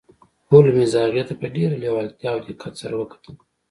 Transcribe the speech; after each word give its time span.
هولمز 0.51 0.93
هغې 1.05 1.23
ته 1.29 1.33
په 1.41 1.47
ډیره 1.55 1.75
لیوالتیا 1.83 2.29
او 2.35 2.39
دقت 2.49 2.73
سره 2.81 2.93
وکتل 3.01 3.35